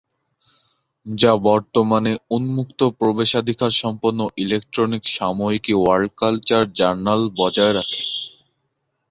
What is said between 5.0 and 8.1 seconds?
সাময়িকী world culture journal বজায় রাখে।